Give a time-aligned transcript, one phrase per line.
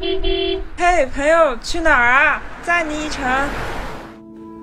[0.00, 2.42] 嘿，朋友，去哪儿啊？
[2.64, 3.24] 载你一程。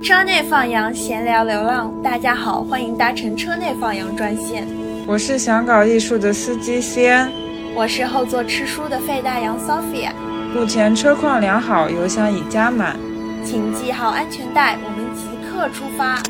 [0.04, 1.93] 车内放羊，闲聊流浪。
[2.04, 4.67] 大家好，欢迎搭乘车内放羊专线。
[5.07, 7.31] 我是想搞艺术的司机先，
[7.73, 10.12] 我是后座吃书的费大洋 Sophia。
[10.54, 12.98] 目前车况良好，油箱已加满，
[13.45, 16.21] 请系好安全带，我们即刻出发。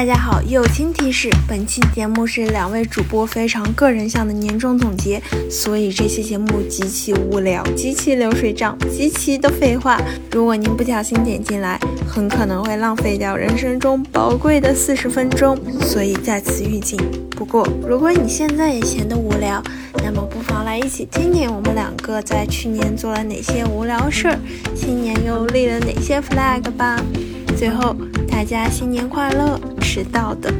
[0.00, 10.00] 大家好，友情提示：本期节目是两位主播非常个人向的年终总结，所以这期节目极其无聊、极其流水账、极其的废话。
[10.32, 11.78] 如果您不小心点进来，
[12.08, 16.98] 很可能会浪费掉人生中宝贵的四十分钟，所以在此预警。
[17.32, 19.62] 不过，如果你现在也闲得无聊，
[20.02, 24.38] 那么不妨来一起听听我们两个在去年做了哪些无聊事儿，
[24.74, 26.98] 新年又立了哪些 flag 吧。
[27.60, 27.94] 最后，
[28.26, 29.60] 大家新年快乐！
[29.82, 30.50] 迟到的。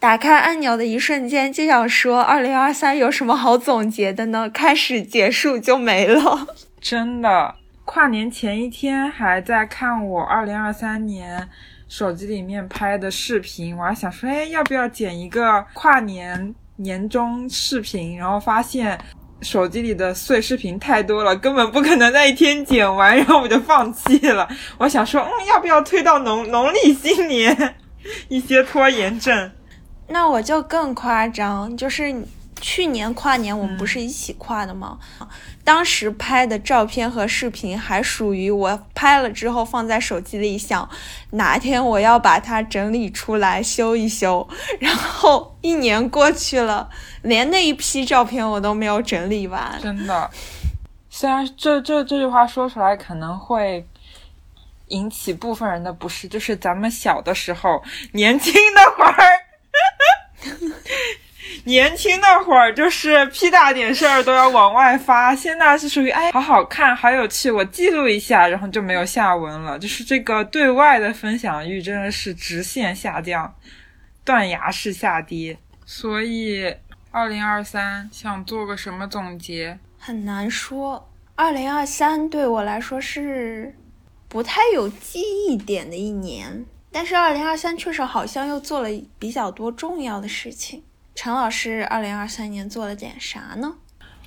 [0.00, 4.50] 打开按钮的一瞬间，就想说：二零二三有什么好总结的呢？
[4.50, 6.48] 开始结束就没了。
[6.80, 11.48] 真的，跨年前一天还在看我二零二三年
[11.86, 18.16] 手机里面拍的视频，我还想说，哎，要不要剪一个跨年年终视频？
[18.16, 18.98] 然后发现。
[19.42, 24.48] 手机里的碎视频太多了，根本不可能在一天剪完，然后我就放弃了。
[24.78, 27.74] 我想说，嗯，要不要推到农农历新年？
[28.28, 29.52] 一些拖延症。
[30.08, 32.14] 那我就更夸张，就是。
[32.58, 34.98] 去年跨年我们不是一起跨的吗？
[35.66, 40.88] 当时拍的照片和视频还属于我拍了之后放在手机里，想
[41.30, 44.48] 哪天我要把它整理出来修一修。
[44.78, 46.88] 然后一年过去了，
[47.22, 49.76] 连那一批照片我都没有整理完。
[49.82, 50.30] 真的，
[51.10, 53.84] 虽然这这这句话说出来可能会
[54.86, 57.82] 引起部分人的不适，就是咱们小的时候
[58.12, 59.28] 年轻那会儿。
[61.66, 69.76] 年轻那会儿就是屁大点事儿都要往外发，现在是属于哎，好好看，好有趣，我记录一下，然后就没有下文了。
[69.76, 73.52] 就是这个对外的分享欲真的是直线下降，
[74.24, 75.58] 断崖式下跌。
[75.84, 76.72] 所以，
[77.10, 79.76] 二零二三想做个什么总结？
[79.98, 81.10] 很难说。
[81.34, 83.74] 二零二三对我来说是
[84.28, 88.88] 不太有记忆点的一年，但是二零二三确实好像又做了
[89.18, 90.84] 比较多重要的事情。
[91.16, 93.74] 陈老师，二零二三年做了点啥呢？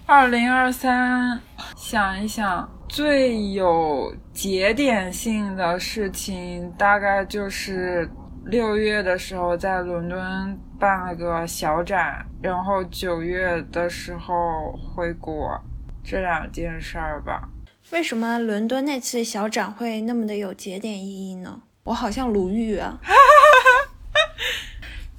[0.07, 1.39] 二零二三，
[1.77, 8.09] 想一想，最有节点性的事情，大概就是
[8.43, 15.61] 六月的时候在伦敦办了个小展，然后九月的时候回国，
[16.03, 17.47] 这两件事儿吧。
[17.91, 21.61] 为什么伦敦那次小展会那么的有节点意义呢？
[21.83, 22.99] 我好像鲁豫啊。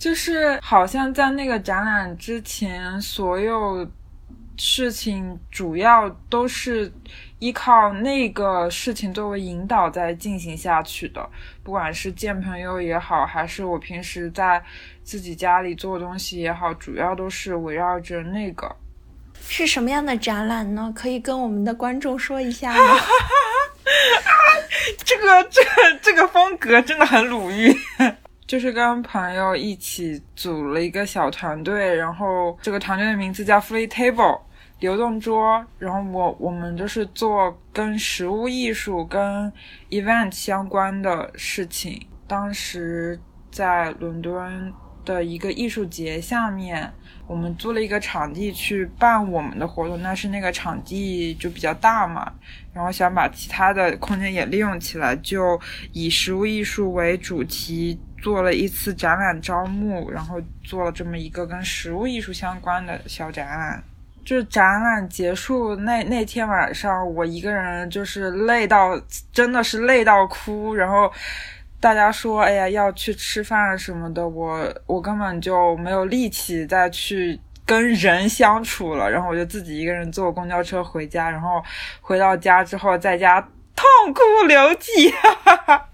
[0.01, 3.87] 就是好像在那个展览之前，所有
[4.57, 6.91] 事情主要都是
[7.39, 11.29] 依靠那个事情作为引导在进行下去的。
[11.63, 14.63] 不管是见朋友也好，还是我平时在
[15.03, 18.75] 自己家里做东西也好，主要都是围绕着那个。
[19.43, 20.91] 是什么样的展览呢？
[20.97, 22.79] 可以跟我们的观众说一下吗？
[22.97, 22.99] 啊
[25.05, 27.77] 这个这个这个风格真的很鲁豫。
[28.51, 34.41] 就是跟朋友一起组了一个小团队，然后这个团队的名字叫 Free Table
[34.81, 39.53] 流动桌，然后我我们就是做跟食物艺术、跟
[39.91, 42.05] event 相关的事情。
[42.27, 43.17] 当时
[43.53, 44.73] 在伦敦
[45.05, 46.93] 的一个艺术节下面，
[47.29, 52.33] 我们租了一个场地去办我们的活动，但是那个场地就比较大嘛，
[52.75, 55.61] 然后想把其他的空间也利用起来，就
[55.93, 57.97] 以食物艺术为主题。
[58.21, 63.83] 做了一次展览招募，然后做了这么一个跟实物艺术相关的小展览。
[64.23, 69.01] 就是展览结束那那天晚上，我一个人就是累到
[69.33, 70.75] 真的是累到哭。
[70.75, 71.11] 然后
[71.81, 79.11] 大家说：“哎呀，要去吃饭什么的。”我我根本就没有力气再去跟人相处了。
[79.11, 81.31] 然后我就自己一个人坐公交车回家。
[81.31, 81.61] 然后
[82.03, 83.41] 回到家之后，在家
[83.75, 85.11] 痛哭流涕。
[85.11, 85.89] 哈哈哈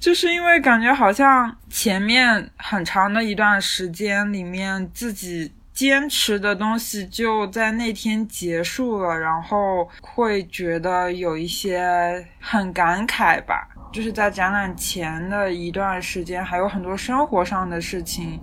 [0.00, 13.68] 就是因为感觉好像前面很长的一段时间里面，自己坚持的东西就在那天结束了，然后会觉得有一些很感慨吧。
[13.90, 18.38] 就是在展览前的一段时间，还有很多生活上的事情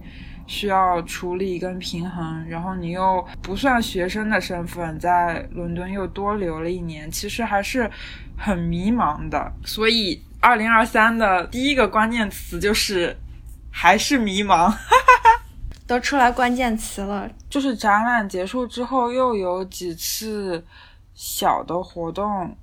[0.48, 7.90] 需要处理跟平衡，然后你又不算学生的身份，在伦敦又多留了一年，其实还是
[8.36, 9.54] 很迷茫的。
[9.64, 13.18] 所以，二零二三的第一个关键词就是
[13.72, 14.72] 还是迷茫。
[15.88, 20.64] 都出来关键词了，就是展览结束之后又有几次
[21.16, 22.56] 小的活动。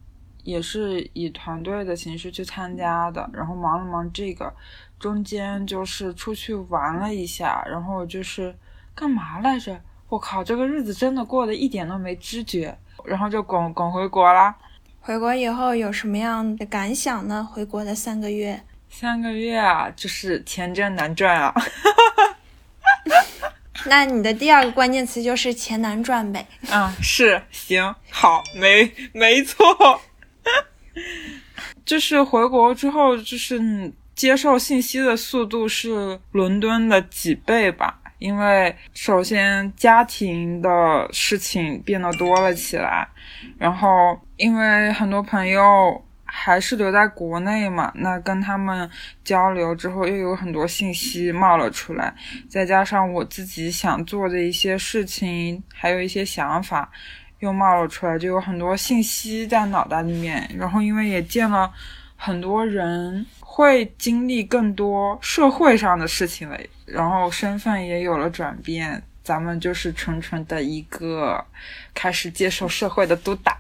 [0.45, 4.53] 也是以团队的形式去参加的，然后忙了忙这个，
[4.99, 8.53] 中间就是出去玩了一下，然后就是
[8.93, 9.81] 干嘛来着？
[10.09, 14.53] 我靠，这个日子真的过得一点都没知觉，然后就滚滚回国啦。
[15.05, 17.47] 回国以后有什么样的感想呢？
[17.53, 21.53] 回国的三个月，三个月啊，就是钱真难赚啊。
[23.87, 26.47] 那你的第二个关键词就是钱难赚呗？
[26.71, 30.01] 嗯，是，行，好，没没错。
[31.85, 33.61] 就是回国之后，就是
[34.15, 37.99] 接受信息的速度是伦敦的几倍吧。
[38.21, 43.09] 因为首先家庭的事情变得多了起来，
[43.59, 48.91] 然后因为很多朋友还是留在国内嘛，那跟他们
[49.23, 52.13] 交流之后，又有很多信息冒了出来，
[52.49, 56.91] 再加上我自己想做的一些事情，还有一些想法。
[57.39, 61.73] 又冒了出来，就有很多信息在脑袋里面，然后因为也见了
[62.17, 66.57] 很多人，会经历更多社会上的事情了，
[66.87, 71.45] 然后身份也有了转变，咱们就是纯纯的一个
[71.93, 73.53] 开始接受社会的督导，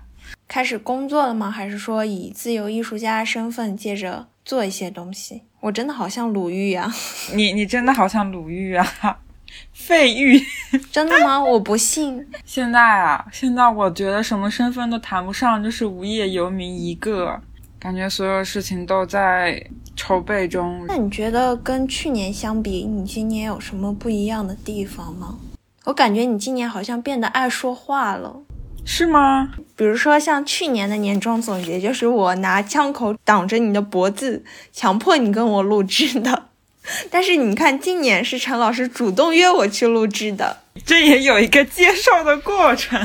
[0.52, 1.50] 开始工作了吗？
[1.50, 5.40] 还是说以自由艺术家身份接着做一些东西？
[5.60, 6.92] 我真的好像鲁豫呀，
[7.32, 8.86] 你你真的好像鲁豫啊。
[9.72, 10.38] 费玉，
[10.92, 11.42] 真的吗？
[11.42, 12.26] 我不信。
[12.44, 17.40] 现在啊，现在我觉得什么身份都谈不上，就是无业游民一个。
[17.78, 19.58] 感觉所有事情都在
[19.96, 20.84] 筹备中。
[20.86, 25.38] 那你觉得跟去年相比，你今年有什么不一样的地方吗？
[25.84, 28.36] 我感觉你今年好像变得爱说话了，
[28.84, 29.52] 是吗？
[29.76, 36.48] 比如说像去年的年终总结，就是我拿枪口挡着你的脖子，强迫你跟我录制的。
[37.10, 43.00] 但是你看，今年是陈老师主动约我去录制的，这也有一个接受的过程。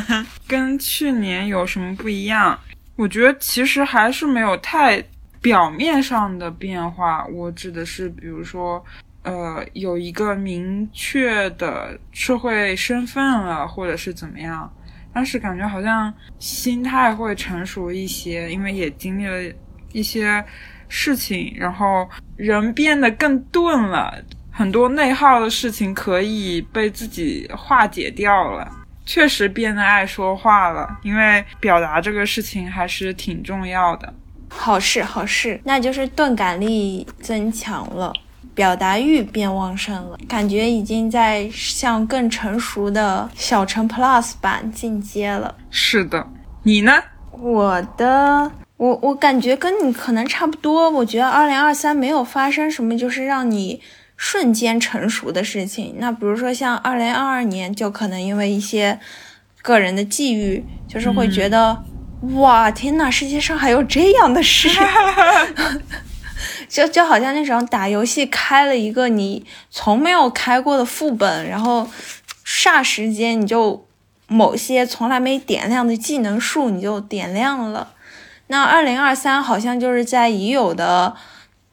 [0.47, 2.59] 跟去年有什么不一样？
[2.95, 5.03] 我觉得其实还是没有太
[5.39, 7.23] 表面上的变化。
[7.27, 8.83] 我指的是，比如说，
[9.21, 14.73] 呃，有一个明确的社会身份了，或者是怎么样。
[15.17, 19.55] 但是感觉好像心态会成熟一些，因为也经历了
[19.91, 20.45] 一些。
[20.89, 28.71] 事情，然后人变得更钝了，很多内耗的事情可以被自己化解掉了，
[29.05, 34.13] 确实变得爱说话了，因为表达这个事情还是挺重要的。
[34.47, 38.13] 好事，好事，那就是钝感力增强了，
[38.57, 45.53] 表达欲变旺盛了，感觉已经在向更成熟的小城 Plus 版进阶了。
[45.69, 46.25] 是的，
[46.63, 46.91] 你呢？
[47.31, 48.51] 我的。
[48.77, 53.79] 我我感觉跟你可能差不多，我觉得二零二三没有发生什么就是让你
[54.15, 55.95] 瞬间成熟的事情。
[55.99, 58.99] 那比如说像二零二二年，就可能因为一些
[59.61, 61.83] 个人的际遇，就是会觉得
[62.35, 64.67] 哇天呐，世界上还有这样的事，
[66.67, 71.89] 就就好像那种打游戏开了一个你从没有开过的副本，然后
[72.45, 73.85] 霎时间你就
[74.27, 77.93] 某些从来没点亮的技能树你就点亮了。
[78.47, 81.15] 那二零二三好像就是在已有的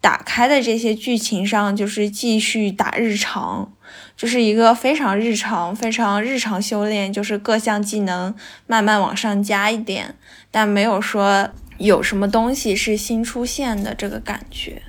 [0.00, 3.72] 打开的这些剧情上，就是继续打日常，
[4.16, 8.34] 就是一个非常日常、非常日常修炼，就是各项技能
[8.66, 10.14] 慢慢往上加一点，
[10.50, 11.48] 但没有说
[11.78, 14.82] 有什么东西是新出现的这个感觉。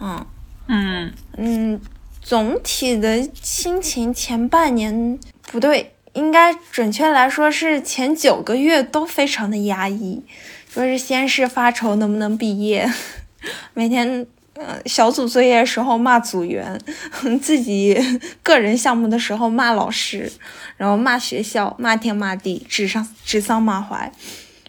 [0.00, 0.26] 嗯
[0.68, 1.80] 嗯嗯，
[2.20, 5.18] 总体的心情前半年
[5.50, 10.22] 不对，应该准确来说是前九个月都非常的压抑。
[10.68, 12.92] 说是先是发愁能不能毕业，
[13.72, 16.78] 每天呃小组作业的时候骂组员，
[17.40, 17.96] 自己
[18.42, 20.30] 个人项目的时候骂老师，
[20.76, 24.12] 然后骂学校，骂天骂地，指上指桑骂槐，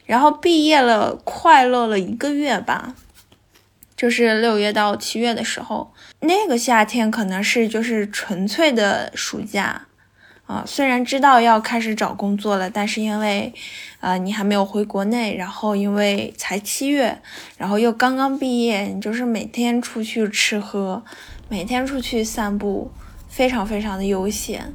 [0.08, 2.96] 然后毕业了，快乐了一个月吧，
[3.96, 9.84] 就是六月到七月的时候，那个夏天可能是就是纯粹的暑假。
[10.48, 13.54] 啊，虽然知道要开始找工作了，但是因为，
[14.00, 17.22] 呃，你还没有回国内，然后因为才七月，
[17.58, 21.04] 然后又刚刚毕业，你就是每天出去吃喝，
[21.50, 22.90] 每天出去散步，
[23.28, 24.74] 非常非常的悠闲。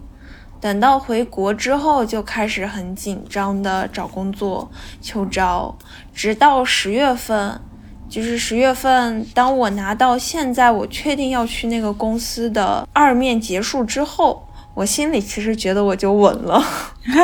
[0.62, 5.76] 等到回国之后，就开始很紧张的找工作、求招，
[6.14, 7.60] 直到十月份，
[8.08, 16.64] 就是十月份，当我拿到现在我确定要去那个公司的二面结束之后，我心里其实觉得我就稳了。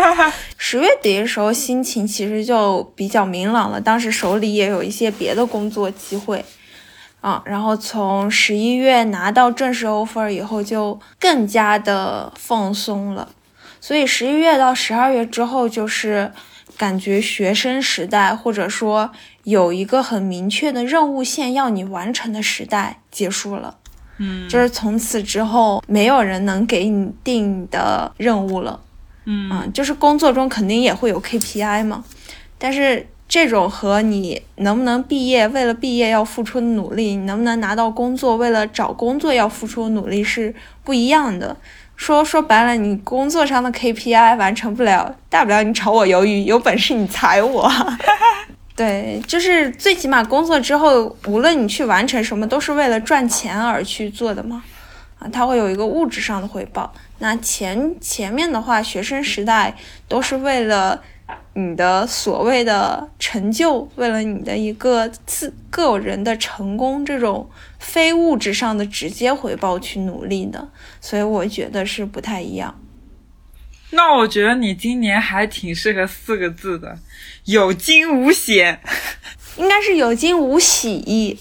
[0.58, 6.44] 十月底的时候，心情其实就比较明朗了，当时手里也有一些别的工作机会。
[7.28, 13.28] 啊，然后从十一月拿到正式 offer 以后，就更加的放松了。
[13.82, 16.32] 所以十一月到十二月之后，就是
[16.78, 19.10] 感觉学生时代，或者说
[19.42, 23.76] 有一个很明确的任务线要你完成的时代结束了。
[24.16, 28.80] 嗯，就是从此之后，没有人能给你定的任务了。
[29.26, 32.02] 嗯，就是工作中肯定也会有 KPI 嘛，
[32.56, 33.06] 但是。
[33.28, 41.54] 这种和你能不能毕业，为了毕业要付出的努力，你能不能拿到工作，为了找工作要付出的努力是不一样的。
[41.94, 47.70] 说说白了，你工作上的 KPI 完成不了，大不了你炒我鱿鱼，有本事你裁我。
[48.74, 54.62] 对，就是最起码工作之后，无论你去完成什么，都是为了赚钱而去做的嘛。
[55.18, 56.94] 啊，它会有一个物质上的回报。
[57.18, 59.76] 那前前面的话，学生时代
[60.08, 61.02] 都是为了。
[61.54, 70.68] 你的所谓的成就，为了你的一个自个人的成功，这种非物质上的直接回报去努力的，
[71.00, 72.80] 所以我觉得是不太一样。
[73.90, 76.98] 那我觉得你今年还挺适合四个字的，
[77.44, 78.80] 有惊无险。
[79.56, 81.36] 应该是有惊无喜，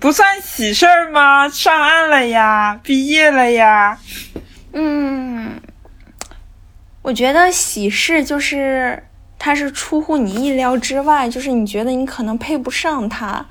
[0.00, 1.48] 不算喜事儿吗？
[1.48, 3.96] 上岸了呀，毕业了呀。
[4.72, 5.60] 嗯。
[7.02, 9.02] 我觉得喜事就是
[9.38, 13.44] 它是出乎你意料之外，就是你觉得你可能配不上他，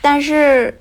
[0.00, 0.78] 但是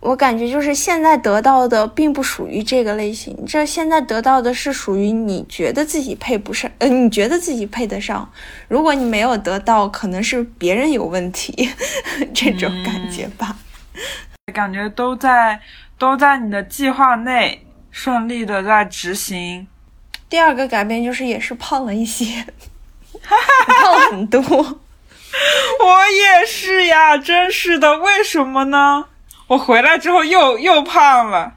[0.00, 8.30] 我感觉就是现在得到的并不属于这个类型，这现在得到的是属于你觉得自己配不上，呃，你觉得自己配得上，
[8.68, 11.68] 如果你没有得到，可能是别人有问题，
[12.32, 13.56] 这种感觉吧。
[14.54, 15.60] 感觉都在
[15.98, 19.66] 都在你的计划内，顺利的在执行。
[20.28, 22.44] 第二个改变就是也是胖了一些，
[23.22, 24.40] 胖了很多。
[24.40, 29.06] 我也是呀，真是的，为什么呢？
[29.48, 31.54] 我回来之后又又胖了。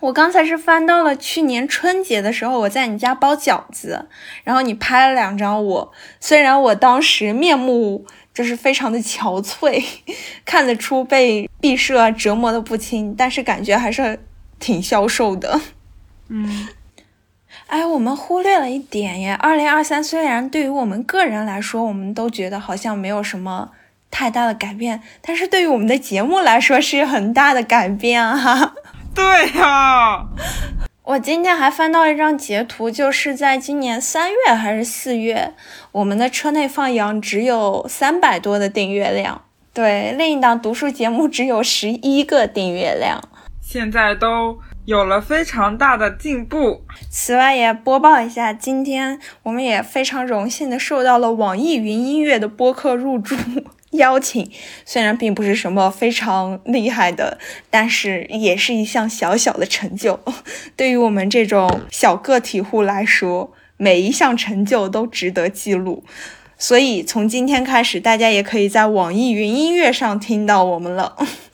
[0.00, 4.08] 我刚才是翻到了去年春节的时候，我在你家包饺子，
[4.44, 5.92] 然后你拍了两张我。
[6.18, 9.84] 虽然我当时面目就是非常的憔悴，
[10.46, 14.18] 看得出被毕设折磨的不轻，但是感觉还是
[14.58, 15.60] 挺消瘦的。
[16.28, 16.68] 嗯。
[17.70, 19.32] 哎，我们忽略了一点耶。
[19.32, 23.70] 二零二三虽然对于我们个人来说，我们都觉得好像没有什么
[24.10, 28.74] 太大的改变，但是对于我们的节目来说是很大的改变哈。
[29.14, 30.26] 对呀，
[31.04, 35.54] 我今天还翻到一张截图，就是在今年三月还是四月，
[35.92, 43.22] 我们的车内放羊只有三百多的订阅量，对，另一档读书节目只有十一个订阅量，
[43.62, 44.58] 现在都。
[44.86, 46.82] 有了非常大的进步。
[47.10, 53.36] 此外，也播报一下，今天我们也非常荣幸的受到了网易云音乐的播客入驻
[53.92, 54.50] 邀请。
[54.84, 60.18] 虽然并不是什么非常厉害的，但是也是一项小小的成就。
[60.74, 66.02] 对于我们这种小个体户来说，每一项成就都值得记录。
[66.58, 71.16] 所以，从今天开始，大家也可以在网易云音乐上听到我们了。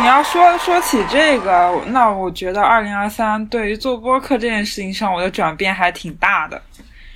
[0.00, 6.60] 你要说说起这个，那我觉得二零二三对于做播客这件事情上，我的转变还挺大的。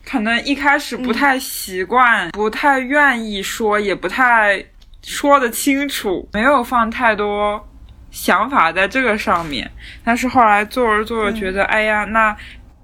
[0.04, 4.64] 可能一开始不太习惯，不太愿意说，也不太
[5.02, 7.68] 说得清楚，没有放太多
[8.10, 9.70] 想法在这个上面。
[10.04, 12.34] 但是后来做着做着，觉得，哎呀，那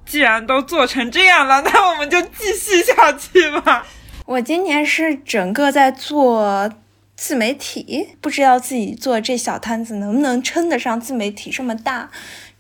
[0.05, 3.87] 既然都做成这样了，那我们就继续下去吧。
[4.27, 6.71] 我今年是整个在做。
[7.17, 12.11] 自媒体不知道自己做这小摊子能不能称得上自媒体这么大，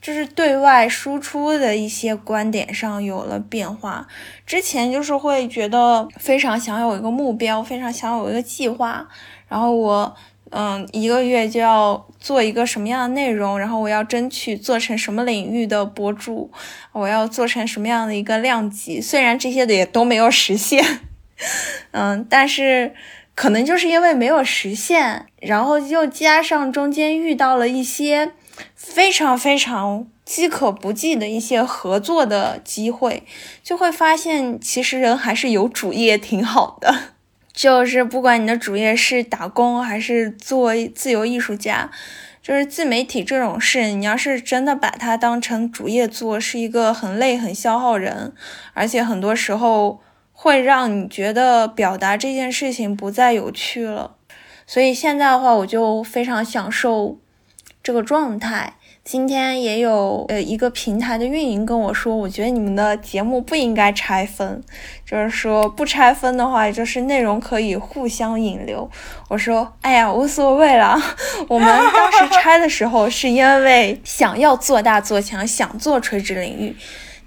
[0.01, 4.07] 就是对外输出的一些观点上有了变化。
[4.47, 9.09] 之前就是会觉得非常想有一个目标，非常想有一个计划，
[9.49, 10.15] 然后我
[10.51, 16.53] 嗯一个月就要做一个什么样的内容，然后我要争取做成什么领域的博主，
[16.93, 19.01] 我要做成什么样的一个量级。
[19.01, 21.01] 虽然这些的也都没有实现，
[21.91, 22.95] 嗯，但是。
[23.35, 28.31] 可能就是因为没有实现，然后又加上中间遇到了一些
[28.77, 33.25] 非常非常饥渴不济的一些合作的机会，
[33.63, 36.95] 就会发现其实人还是有主业挺好的。
[37.53, 41.91] 就是不管你的主业是打工还是做自由艺术家，
[42.41, 48.33] 就是自媒体这种事，你要是真的把它当成主业做，是一个很累、很消耗人，
[48.73, 50.01] 而且很多时候。
[50.35, 54.17] 会让你觉得表达这件事情不再有趣了。
[54.67, 57.17] 所以现在的话，我就非常享受
[57.83, 58.75] 这个状态。
[59.05, 64.63] 今天也有呃一个平台的运营跟我说，我觉得你们的节目不应该拆分，
[65.05, 68.91] 就是说不拆分的话，就是内容可以互相引流。
[69.29, 70.99] 我说，哎呀，无所谓了。
[71.49, 76.75] 我们当时 拆的时候是因为想要做大做强，想做垂直领域。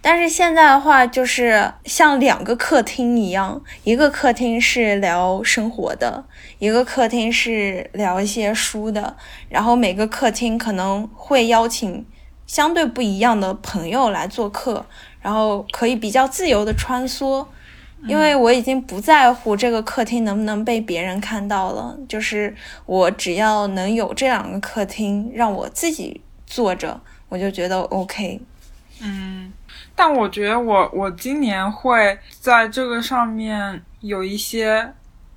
[0.09, 6.23] 但是现在的话，就是像两个客厅一样，一个客厅是聊生活的，
[6.59, 9.17] 一个客厅是聊一些书的。
[9.49, 12.05] 然后每个客厅可能会邀请
[12.45, 14.85] 相对不一样的朋友来做客，
[15.19, 17.45] 然后可以比较自由的穿梭。
[18.07, 28.39] 因为我已经不在乎这个客厅能不能被别人看到了，就是我只要能有这两个客厅让我自己坐着，我就觉得 OK。
[29.01, 29.51] 嗯。
[29.99, 34.93] 但我觉得我我今年会在这个上面有一些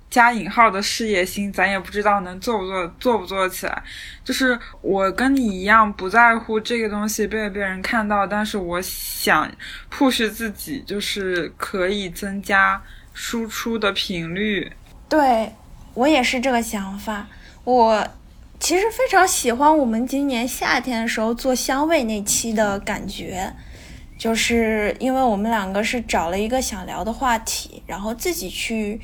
[0.07, 3.83] 加引号的事业心，咱也不知道能做不做做不做起来。
[4.23, 9.51] 就是我跟你一样不在乎这个东西被别人看到，但是我想
[9.91, 12.79] push 自己，就是可以增加
[13.15, 14.71] 输出的频率。
[15.09, 15.51] 对
[15.95, 17.25] 我也是这个想法。
[17.63, 18.07] 我
[18.59, 23.51] 其实非常喜欢我们今年夏天的时候做香味那期的感觉。
[24.21, 29.01] 就是因为我们两个是找了一个想聊的话题，然后自己去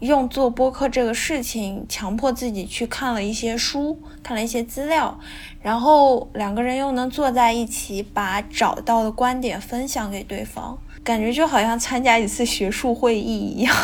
[0.00, 5.20] 用做播客这个事情，强迫自己去看了一些书，看了一些资料，
[5.60, 13.76] 然后两个人又能坐在一起，把找到的观点分享给对方，感觉就好像参加一次学术会议一样。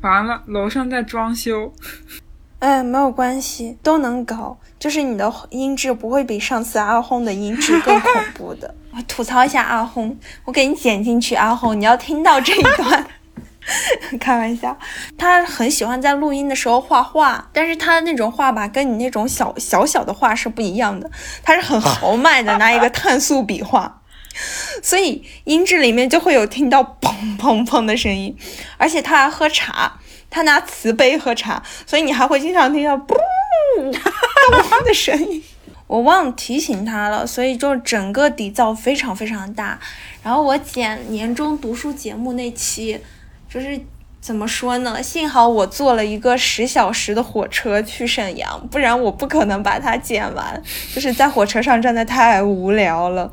[0.00, 1.72] 完了，楼上在装修。
[2.58, 4.58] 哎，没有关系，都能搞。
[4.80, 8.74] 就是你的音质不会比上次阿轰的音质更恐怖的。
[9.06, 13.06] 吐槽一下阿红，我给你剪进去，阿红，你要听到这一段。
[14.18, 14.78] 开玩笑，
[15.18, 21.10] 他很喜欢在录音的时候画画，但是他那种画吧，跟你那种小小小的画是不一样的。
[21.42, 24.00] 他是很豪迈的拿一个碳素笔画，
[24.82, 28.34] 所以音质里面就会有听到砰砰砰的声音，
[28.78, 29.98] 而且他还喝茶。
[30.30, 33.16] 他拿瓷杯喝茶，所以你还会经常听到 “嘣”
[34.84, 35.42] 的声音。
[35.88, 39.76] 我忘提醒他了，所以就整个底噪非常非常大。
[40.22, 43.00] 然后我剪年终读书节目那期，
[43.48, 43.80] 就是
[44.20, 45.02] 怎么说呢？
[45.02, 50.62] 幸好我坐了一个十小时的火车去沈阳，不然我不可能把它剪完。
[50.94, 53.32] 就是在火车上真的太无聊了。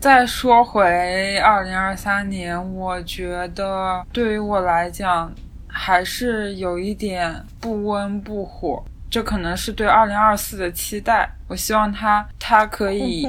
[0.00, 5.32] 再说回二零二三年，我觉得对于我来讲。
[5.70, 11.30] 还是有一点不温不火，这可能是对二零二四的期待。
[11.46, 13.26] 我希望他他可以，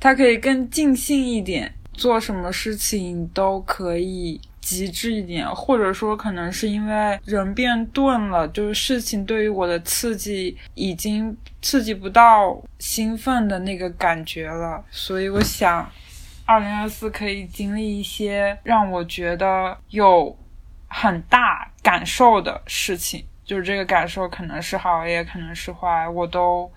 [0.00, 15.88] 他可以更尽兴一点，做什么事情都可以极致一点，或者说可能是因为人变钝了，就是事情对于我的刺激已经刺激不到兴奋的那个感觉了，所以我想，
[16.44, 20.36] 二零二四可以经历一些让我觉得有
[20.88, 21.70] 很大。
[21.84, 26.70] 感受的事情，就是这个感受可能是好，也可能是坏，我都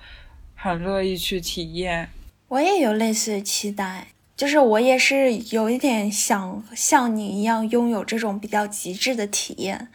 [0.56, 2.10] 很乐意去体验。
[2.49, 9.88] 我也有类似的期待，就是我也是有一点想像你一样拥有这种比较极致的体验，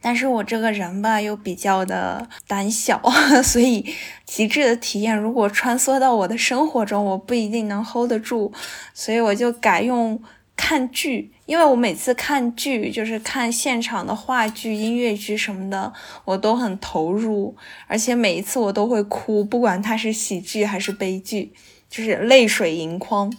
[0.00, 3.02] 但是我这个人吧又比较的胆小，
[3.44, 8.52] 所以极致的体验如果穿梭到我的生活中，我不一定能 hold 得住，
[8.92, 10.22] 所以我就改用。
[10.56, 15.92] 看剧，因为我每次看剧就是看现场的话剧、音乐剧什么的，
[16.24, 17.54] 我都很投入，
[17.86, 21.52] 而且每一次我都会哭，不管它是喜剧还是悲剧，
[21.90, 23.30] 就是泪水盈眶。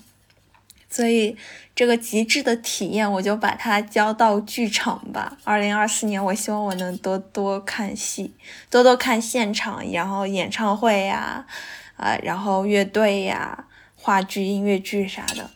[0.87, 1.35] 所以
[1.75, 5.37] 这个极致的体验，我就把它交到剧场吧。
[5.43, 8.33] 二零二四年，我希望我能多多看戏，
[8.69, 11.45] 多多看现场，然后演唱会呀，
[11.97, 13.65] 啊，然后乐队呀，
[13.95, 15.49] 话剧、音乐剧啥的。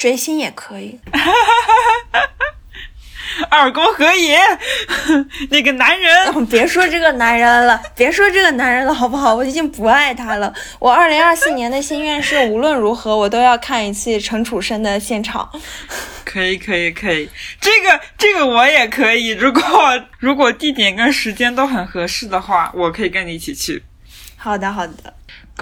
[0.00, 0.98] 追星也可以，
[3.50, 4.40] 二宫和也，
[5.50, 9.34] 那个男人， 别说这个男人了，别说这个男人了，好不好？
[9.34, 10.54] 我已经不爱他了。
[10.78, 15.46] 我二零二四年的心愿是，无论如何我都要看一次陈楚生的现场。
[16.24, 17.28] 可以，可以，可以，
[17.60, 19.28] 这个，这个我也可以。
[19.32, 19.62] 如果
[20.18, 23.82] 如果地点跟时间都很合适的话，我可以跟你一起去。
[24.38, 25.12] 好的，好的。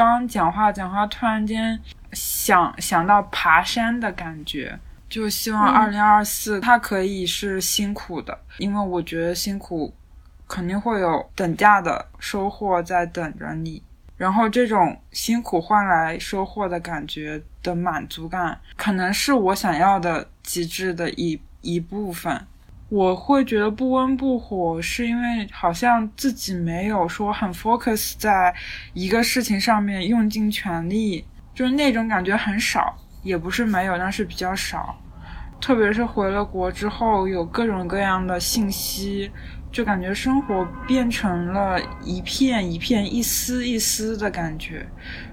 [0.06, 1.78] 刚讲话讲话，突然间。
[2.14, 4.78] 想想到爬山的感觉，
[5.10, 9.92] 就希望二零二四它可以是辛苦的，因为我觉得辛苦
[10.46, 13.82] 肯定会有等价的收获在等着你。
[14.16, 22.40] 然后这种辛苦换来收获的感觉的满足感，可能是我想要的极致的一一部分。
[22.88, 28.54] 我会觉得不温不火，是因为好像自己没有说很 focus 在
[28.94, 31.22] 一个事情上面，用尽全力，
[31.54, 34.98] 就是那种感觉很少，也不是没有，但是比较少。
[35.60, 39.30] 特别是回了国之后，有各种各样的信息，
[39.70, 44.86] 就感觉生活变成了一片一片、一丝一丝的感觉，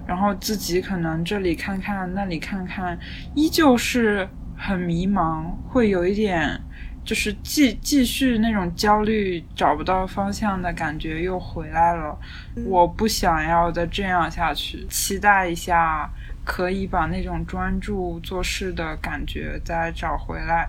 [0.06, 2.98] 然后自己可能这里看看，那里看看，
[3.34, 6.60] 依旧是很迷茫，会有一点。
[7.06, 12.18] 就是继继续那种焦虑找不到方向的感觉又回来了，
[12.66, 16.10] 我不想要再这样下去，期待一下
[16.44, 20.68] 可以把那种专注做事的感觉再找回来，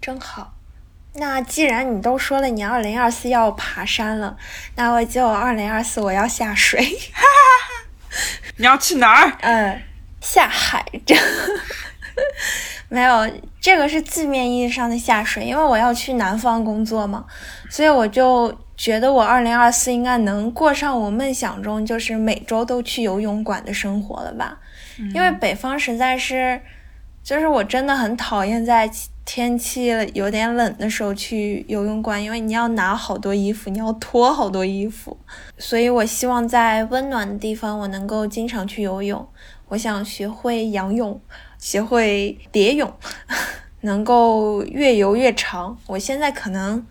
[0.00, 0.54] 真好。
[1.18, 4.36] 那既然你都说了你二零二四要爬山了，
[4.74, 6.84] 那我就二零二四我要下水。
[8.56, 9.36] 你要去哪儿？
[9.40, 9.82] 嗯，
[10.20, 10.84] 下海。
[12.88, 12.96] 这。
[12.96, 17.24] 没有，这个是字面意义上的下水，因为我要去南方工作嘛，
[17.68, 24.58] 所以我就觉得我二零二四应该能过上我梦想中就是每周都去游泳馆的生活了吧？
[25.12, 26.60] 因为北方实在是，
[27.24, 28.88] 就是我真的很讨厌在
[29.24, 35.18] 天气有点冷的时候去游泳馆，因为你要拿好多衣服，你要脱好多衣服，
[35.58, 39.28] 所以我希望在温暖的地方我能够经常去游泳，
[39.68, 41.20] 我想学会仰泳。
[41.66, 42.88] 学会蝶泳，
[43.82, 45.76] 能够越游越长。
[45.88, 46.86] 我现在可能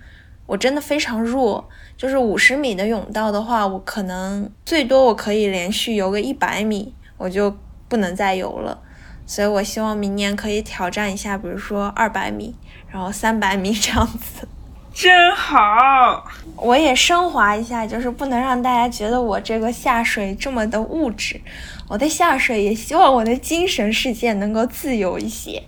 [0.45, 7.55] 我真的非常弱，就是五十米的泳道的话，我可能最多我可以连续游个一百米，我就
[7.87, 8.81] 不能再游了。
[9.25, 12.53] 所以我希望明年可以挑战一下，比如说二百米，
[12.89, 14.45] 然后三百米这样子。
[14.93, 16.25] 真好，
[16.57, 21.39] 我也升华一下，就是不能让大家觉得我这个下水这么的物质。
[21.87, 25.63] 我的下水也希望我的精神世界能够自由一些。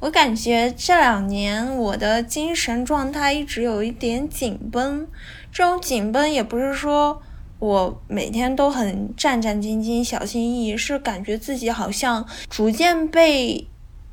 [0.00, 5.06] 我感觉这两年我的精神状态一直有一点紧绷，
[5.50, 7.20] 这种紧绷也不是说
[7.58, 13.66] 我每天都很战战兢兢、小心翼翼，是感觉自己好像逐渐被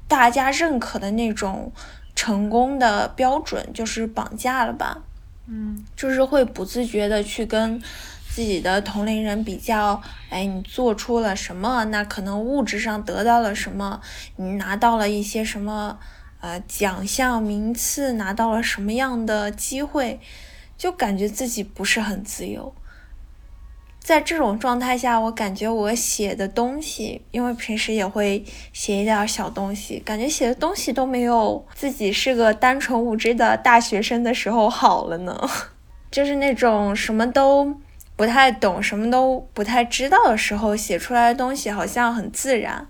[0.08, 1.72] 大家认可的那种
[2.16, 5.04] 成功的标准就是绑架了吧？
[5.48, 7.80] 嗯，就是会不自觉的去跟。
[8.36, 11.86] 自己的同龄人比较，哎，你做出了什么？
[11.86, 14.02] 那可能物质上得到了什么？
[14.36, 15.98] 你拿到了一些什么？
[16.42, 20.20] 呃，奖项、名次，拿到了什么样的机会？
[20.78, 22.76] 就感觉自己不是很自由。
[24.00, 28.44] 在这种状态下，我感觉我写的东西，因为平时也会
[28.74, 35.50] 写一点小东西，感觉写的东西都没有自己是个单纯无知的大学生的时候好了呢。
[36.12, 37.80] 就是那种什么都。
[38.16, 42.88] 不太懂，什么都不太知道的时候，写出来的东西好像很自然。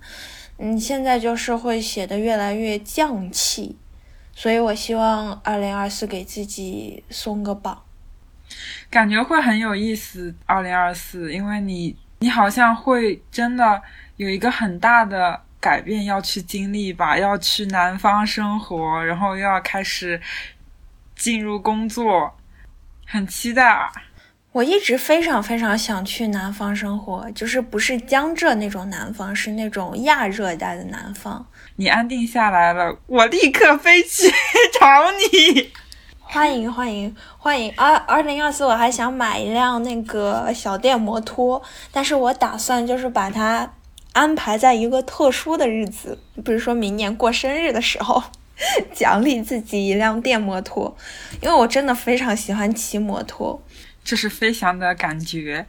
[0.57, 3.75] 嗯，现在就是会写的越来越匠气，
[4.33, 7.83] 所以我希望二零二四给自己松个绑，
[8.89, 10.33] 感觉会很有意思。
[10.45, 13.81] 二零二四，因为你你好像会真的
[14.17, 20.21] 有一个很大的改变要去经历吧，要去南方生活，然后又要开始
[21.15, 22.33] 进入工作，
[23.05, 23.91] 很期待啊。
[24.55, 31.45] 我一直非常非常想去南方生活，就是不是江浙那种南方，是那种亚热带的南方。
[31.75, 34.31] 你安定下来了，我立刻飞去
[34.79, 35.73] 找你。
[36.21, 37.73] 欢迎欢迎欢迎！
[37.75, 43.73] 二二零二四，我还想买一辆那个小电摩托，但是我打算就是把它
[44.13, 48.23] 安排在一个特殊的日子，比如说明年过生日的时候，
[48.93, 50.95] 奖励自己一辆电摩托，
[51.41, 53.61] 因为我真的非常喜欢骑摩托。
[54.05, 55.65] 这是飞翔的感觉，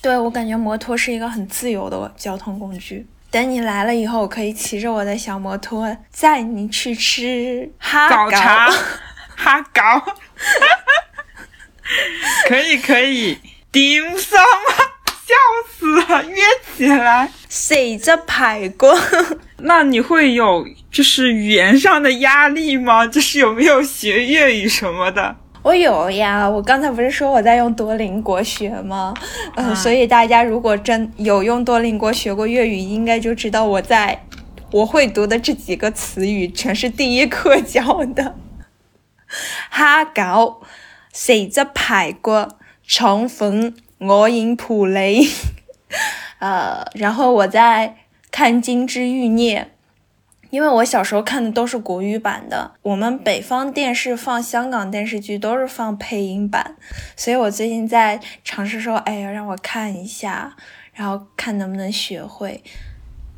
[0.00, 3.06] 对我感觉摩托是一个很自由的交通工具。
[3.30, 8.70] 等你来了以后，我可以骑着我的小摩托载你去吃哈早茶，
[9.36, 10.02] 哈糕，
[12.48, 13.38] 可以可以，
[13.70, 14.84] 顶上吗？
[15.28, 15.34] 笑
[15.70, 16.42] 死了，约
[16.74, 18.86] 起来，谁着排骨？
[19.60, 23.06] 那你会有就是语言上的压力吗？
[23.06, 25.36] 就是有没有学粤语什么的？
[25.68, 29.12] 我有呀，我刚才不是说我在用多邻国学吗？
[29.54, 34.24] 嗯，所以大家如果真有用多邻国学过粤语，应该就知道我在
[34.70, 38.34] 我会读的这几个词语全是第一课教的。
[39.68, 40.62] 哈狗，
[41.12, 42.48] 四只排骨，
[42.86, 45.20] 肠粉，我饮普雷。
[46.40, 47.96] 呃，然后我在
[48.30, 49.68] 看《金枝欲孽》。
[50.50, 56.76] 因为我小时候看的都是国语版的，我们北方电视放香港电视剧都是放配音版，
[57.16, 60.56] 所以我最近在尝试说，哎呀，让我看一下，
[60.94, 62.62] 然后看能不能学会。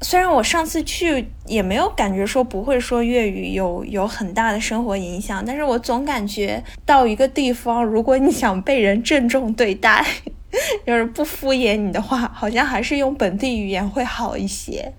[0.03, 10.07] 虽然我上次去也没有感觉说不会说粤语有有很大的生活影响，但是我总感觉到一个地方，如果你想被人郑重对待，
[10.87, 14.95] 就是不敷衍你的话，好像还是用本地语言会好一些。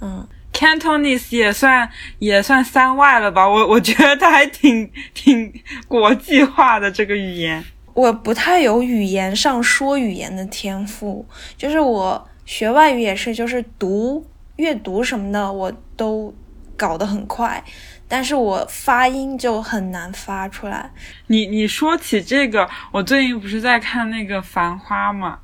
[0.00, 3.48] 嗯，Cantonese 也算也算三外了吧？
[3.48, 5.52] 我 我觉得它还挺挺
[5.86, 7.64] 国际化的这个语言。
[7.94, 11.24] 我不太有语言上说语言的天赋，
[11.56, 12.28] 就是我。
[12.48, 16.34] 学外语也是，就是读、阅读什么的，我都
[16.78, 17.62] 搞得很快，
[18.08, 20.90] 但是我发音就很难发出来。
[21.26, 25.38] 你你说起这个，我最近不是在看那个《繁花》嘛，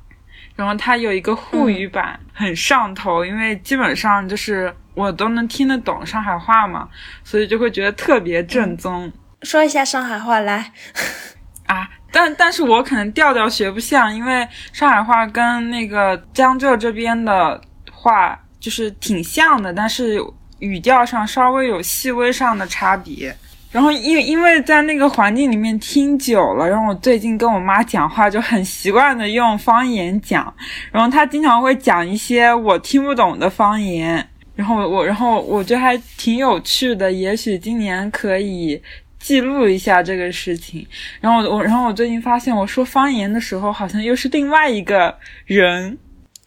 [0.55, 6.87] 然后它有一个沪语版，很上头，因为基本上就是我都能听得懂上海话嘛，
[7.23, 9.11] 所以就会觉得特别正宗。
[9.43, 10.71] 说一下上海话来。
[11.67, 11.89] 啊。
[12.11, 17.59] 但但是我可能调调学不像，因为上海话跟那个江浙这边的
[17.91, 20.17] 话就是挺像的，但是
[20.59, 23.35] 语调上稍微有细微上的差别。
[23.69, 30.53] 然后因因为在那个环境里面听久了，然后我最近跟我妈讲话就很习惯的用方言讲，
[30.93, 38.81] 然后她经常会讲一些我听不懂的方言，然后我然后我觉得还挺有趣的，也许今年可以。
[39.17, 40.85] 记录一下这个事情，
[41.19, 45.97] 然后我，然后我最近发现，我说方言的时候，好像又是另外一个人。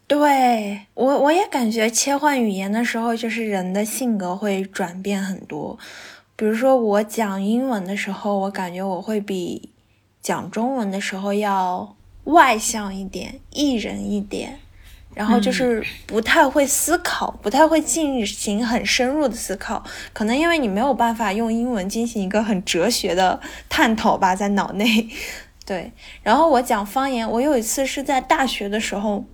[0.07, 5.77] 对我，我也感觉切换语言的时候，就是人的性格会转变很多。
[6.37, 9.71] 比如说，我讲英文的时候，我感觉我会比
[10.23, 14.61] 讲中文的时候要外向一点，艺人一点。
[15.19, 25.09] 然后就是不太会思考，不太会进行很深入的思考，可能因为你没有办法用英文进行一个很哲学的探讨吧，在脑内。
[25.67, 29.25] 对，然后我讲方言，我有一次是在大学的时候。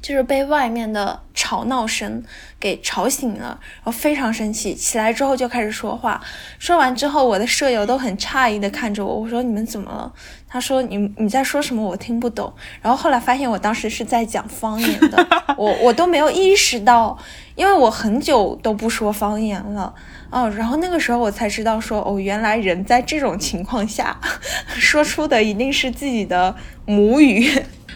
[0.00, 2.22] 就是被外面的吵闹声
[2.60, 6.22] 给吵醒了，然后非常生气，起来之后就开始说话。
[6.60, 10.12] 说完之后，我的舍友都很诧异的看着我，我说你们怎么了？
[10.48, 11.82] 他说你你在说什么？
[11.82, 12.52] 我听不懂。
[12.80, 17.18] 然后后来发现我当时是在讲方言的，我我都没有意识到，
[17.54, 19.94] 因为我很久都不说方言了。
[20.30, 24.18] 哦，然后那个时候我才知道说，哦，原来人在这种情况下
[24.74, 26.54] 说出的一定是自己的
[26.86, 27.50] 母语。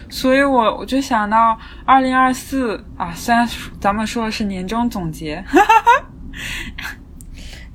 [0.09, 3.47] 所以，我我就想到二零二四啊，虽然
[3.79, 5.43] 咱们说的是年终总结，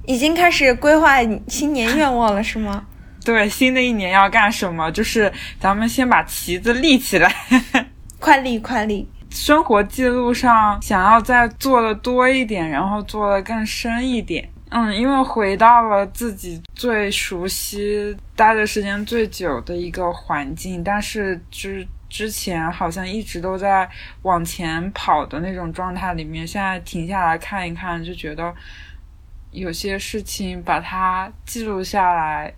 [0.06, 1.16] 已经开始规划
[1.48, 2.84] 新年愿望了，是吗？
[3.24, 4.90] 对，新的一年要干什么？
[4.90, 7.34] 就是咱们先把旗子立起来，
[8.18, 9.08] 快立快立。
[9.30, 14.48] 生活记录上想要再做的多一点，然后做的更深一点。
[14.70, 21.86] 嗯，因为回到了自己最熟悉、待的时间最久的一个环境，但是就是。
[22.10, 23.86] 之前好像一直都在
[24.22, 28.50] 往前跑的那种状态里面，现在停下来看一看，就觉得
[29.50, 32.50] 有些事情把它记录下来，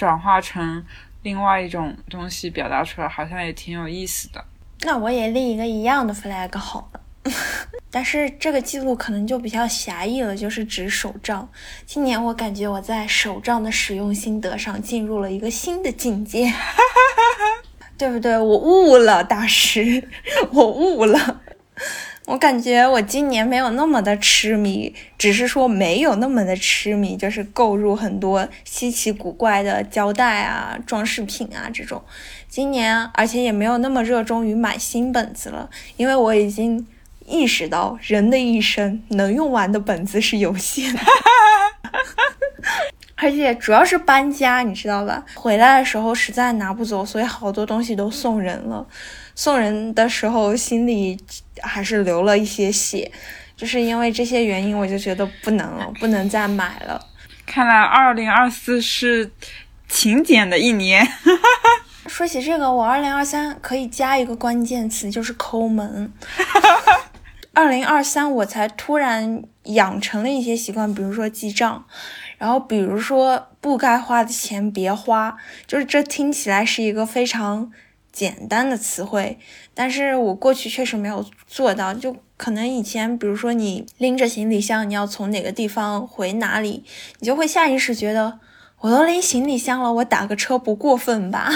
[0.00, 0.82] 转化成
[1.24, 4.42] 另外一种东西表达出来，好像也挺有意思的。
[4.80, 7.00] 那我也立一个一样的 flag 好了，
[7.90, 11.46] 但是这个记录可能就比较狭义了，就是指手账。
[11.84, 16.50] 今年我感觉我在手账的使用心得上进入了一个新的境界。
[17.98, 18.38] 对不对？
[18.38, 20.08] 我悟了，大师，
[20.50, 21.42] 我悟了。
[22.30, 32.00] 我感觉我今年没有那么的痴迷，只是说没有那么的痴迷，就是购入很多稀奇古怪的胶带啊、装饰品啊这种。
[32.48, 36.86] 今年，而且也没有那么热衷于买新本子了，因为我已经
[37.26, 41.00] 意识到，人的一生能用完的本子是有限的。
[43.16, 45.24] 而且主要是搬家，你知道吧？
[45.34, 48.86] 回来的时候实在拿不走，所以好多东西都送人了。
[49.34, 51.18] 送人的时候心里
[51.60, 53.10] 还是流了一些血，
[53.56, 57.06] 就是因为这些原因，我就觉得不能了，不能再买了。
[57.46, 59.30] 看来二零二四是
[59.88, 61.06] 勤俭的一年。
[62.06, 66.12] 说起这个，我二零二三可以加一个关键词，就是抠门。
[67.52, 71.84] 二零二三我才突然养成了一些习惯，比如说记账。
[72.38, 77.70] 然后，比如说不该花的钱别花，就是这听起来是一个非常
[78.12, 79.38] 简单的词汇，
[79.74, 81.94] 但是我过去确实没有做到。
[81.94, 86.84] 就可能以前，比如说你拎着行李箱，你要从哪个地方回哪里，
[87.18, 88.40] 你就会下意识觉得，
[88.80, 91.50] 我都拎行李箱了，我打个车不过分吧？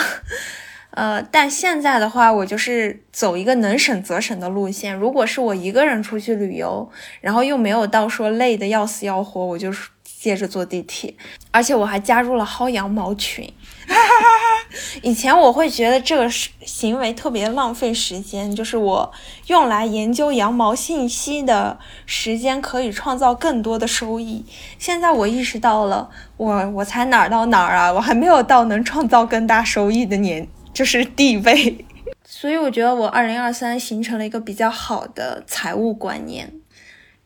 [0.91, 4.95] 呃，但现在的话，我就是走一个能省则省的路线。
[4.95, 6.89] 如果是我一个人出去旅游，
[7.21, 9.73] 然后又没有到说累的要死要活，我就。
[10.05, 11.15] 接着坐地铁，
[11.51, 13.45] 而且我还加入了薅羊毛群，
[13.87, 14.54] 哈哈哈哈
[15.03, 19.13] 以前我会觉得这个行为特别浪费时间，就是我
[19.47, 24.45] 用来研究羊毛信息的时间可以创造更多的收益。
[24.79, 27.93] 现在我意识到了，我我才哪儿到哪儿啊？
[27.93, 31.85] 我还没有到能创造更大收益的年，就是地位。
[32.25, 36.53] 所以我觉得我二零二三形成了一个比较好的财务观念，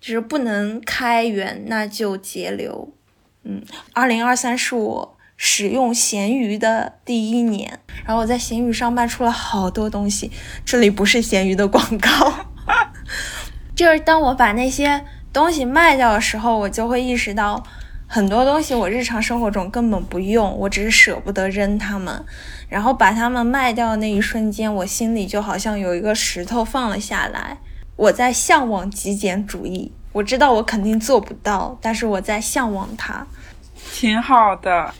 [0.00, 2.92] 就是不能开源那就节流。
[3.44, 5.17] 嗯，二零二三是我。
[5.40, 10.32] 使用闲鱼的第一年，然后我在闲鱼上卖出了好多东西。
[10.64, 12.34] 这里不是闲鱼的广告，
[13.74, 17.62] 就是当我把那些东西卖掉的时候，我就会意识到
[18.08, 22.24] 很多东西我日常生活中根本不用，我只是舍不得扔它们。
[22.68, 27.56] 然后把它们卖掉的那一瞬间，我心里就好像有一个石头放了下来。
[27.96, 33.26] 我在向往极简主义，我知道我肯定做不到，但是我在向往它，
[33.92, 34.92] 挺好的。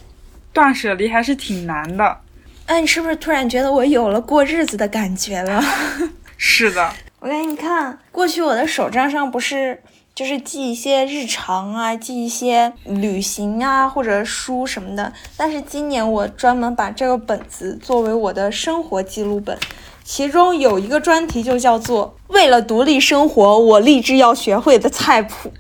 [0.59, 2.19] 断舍离还是挺难的，
[2.67, 5.63] 哎，你是不是突然觉得我有了过日子的感觉了？
[6.37, 9.81] 是的，我给你看，过去我的手账上不是
[10.17, 19.57] 就是记一些日常啊，记一些旅行啊或者书什么的，但是今年我专门把这个本子作为我的生活记录本，
[20.03, 25.53] 其中有一个专题就叫做“为了独立生活，我立志要学会的菜谱”。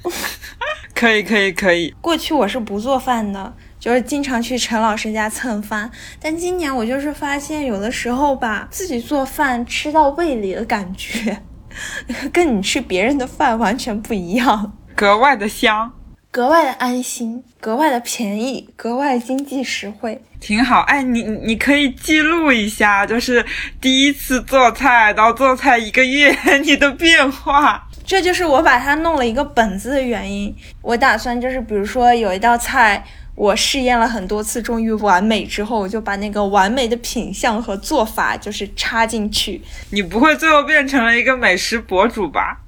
[0.92, 1.94] 可以，可以，可以。
[2.00, 3.54] 过去我是不做饭的。
[3.78, 11.40] 就是经常去陈老师家蹭饭，但今年我就是发现，有的时候吧，自己做饭吃到胃里的感觉，
[12.32, 15.92] 跟你吃别人的饭完全不一样，格外的香，
[16.32, 20.80] 格外的安心，格外的便宜，格外经济实惠，挺好。
[20.80, 23.46] 哎，你你可以记录一下，就是
[23.80, 30.52] 第一次做菜到做菜一个月 你的变化，这就是我把它弄了一个本子的原因。
[30.82, 33.04] 我打算就是，比如说有一道菜。
[33.38, 39.62] 我试验了很多次，终于完美之后，我就把那个完美的品相和做法就是插进去。
[39.90, 42.58] 你不会最后变成了一个美食博主吧？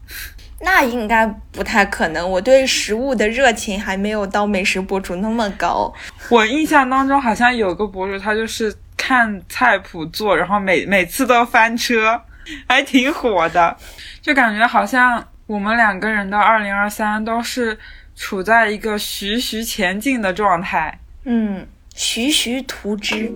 [0.61, 2.30] 那应该不太可能。
[2.30, 5.92] 我对食物的热情还没有到美食博主那么高。
[6.28, 12.22] 我印象当中好像有个博主，他就是看菜谱做，然后每每次都翻车，
[12.68, 13.76] 还挺火的。
[14.22, 17.76] 就感觉好像我们两个人的二零二三都是。
[18.22, 23.33] 处在一个徐徐前进的状态，嗯，徐徐图之。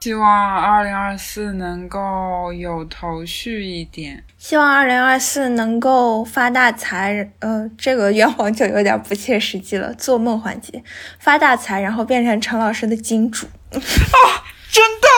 [0.00, 4.24] 希望二零二四能够有头绪一点。
[4.36, 7.30] 希望二零二四能够发大财。
[7.38, 9.94] 呃，这个愿望就有点不切实际了。
[9.94, 10.82] 做梦环节，
[11.20, 13.46] 发大财，然后变成陈老师的金主。
[13.76, 15.08] 啊，真的，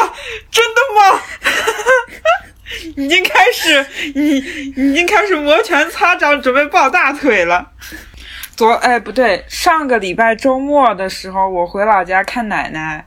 [0.50, 1.20] 真的吗？
[2.96, 7.72] 已经开始，你已经开始摩拳擦掌，准备抱大腿了。
[8.56, 13.06] 昨哎不对，上个礼拜周末的时候，我回老家看奶奶，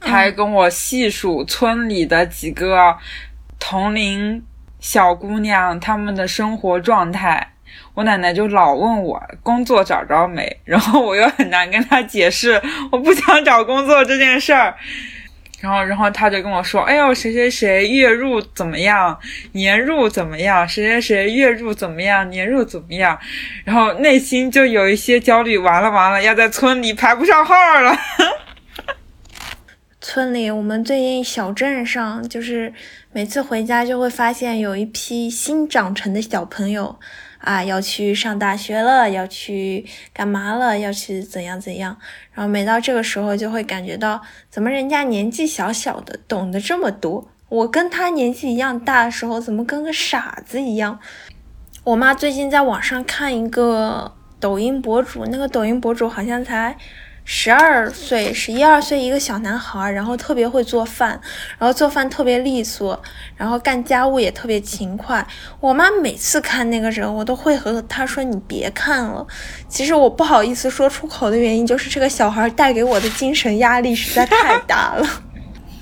[0.00, 2.96] 她还跟我细数村里的几个
[3.58, 4.44] 同龄
[4.80, 7.52] 小姑娘她们的生活状态。
[7.96, 12.60] 我奶奶就老问我工作找着没，然后我又很难跟她解释
[12.92, 14.76] 我不想找工作这件事儿，
[15.62, 19.18] 然后，然后她就跟我说：“哎呦，谁谁谁月入怎么样，
[19.52, 20.68] 年入怎么样？
[20.68, 23.18] 谁谁谁月入怎么样，年入怎么样？”
[23.64, 27.96] 然后内心就有一些焦虑，完了完了，要在村里排不上号了。
[30.02, 32.74] 村里，我们最近小镇上，就是
[33.12, 36.98] 每次回家就会发现有一批新长成的小朋友。
[37.46, 40.76] 啊，要去上大学了，要去干嘛了？
[40.76, 41.96] 要去怎样怎样？
[42.32, 47.28] 然后每到这个时候，就会感觉到，怎么人家年纪小小的，懂得这么多？
[47.48, 50.98] 我跟他年纪一样大的时候，怎么跟个傻子一样？
[51.84, 56.76] 我妈最近在网上看一个抖音博主，那个抖音博主好像才。
[57.28, 61.20] 十二岁，十一二岁一个小男孩，然后特别会做饭，
[61.58, 63.02] 然后做饭特别利索，
[63.36, 65.26] 然后干家务也特别勤快。
[65.58, 69.26] 我妈每次看那个人，我都会和她说：“你别看了。”
[69.68, 75.04] 其实我不好意思说出口的原因，就是这个小孩带给我的精神压力实在太大了。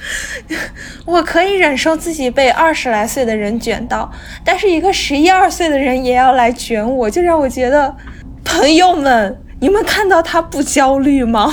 [1.04, 4.10] 我可以忍受自己被二十来岁的人卷到，
[4.42, 7.94] 但是一个十一二岁的人也要来卷我，就让我觉得，
[8.42, 9.38] 朋友们。
[9.64, 11.50] 你们看到他不焦虑吗？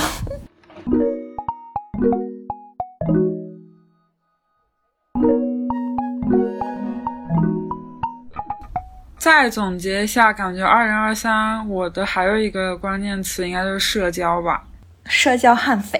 [9.16, 14.62] 再总结一下，感觉二零二三我的还有一个关键词应该就是社交吧。
[15.06, 15.98] 社交悍匪。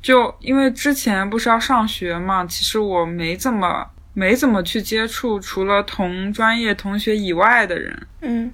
[0.00, 8.06] 就因为之前不是要上学嘛，其实我没怎么没怎么去接触除了同专业同学以外的人。
[8.22, 8.50] 嗯，